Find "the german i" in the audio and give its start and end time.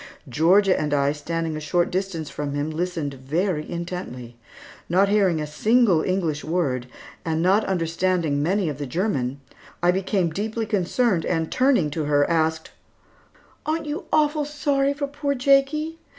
8.79-9.91